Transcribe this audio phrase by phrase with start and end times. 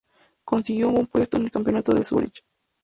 [0.45, 2.43] Consiguió un buen puesto en el Campeonato de Zúrich.